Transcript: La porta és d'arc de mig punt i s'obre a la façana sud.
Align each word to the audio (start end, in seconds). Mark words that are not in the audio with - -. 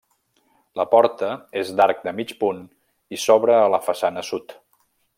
La 0.79 0.85
porta 0.93 1.29
és 1.61 1.69
d'arc 1.81 2.01
de 2.09 2.15
mig 2.21 2.33
punt 2.41 2.65
i 3.19 3.23
s'obre 3.27 3.59
a 3.63 3.71
la 3.75 3.85
façana 3.91 4.29
sud. 4.33 4.61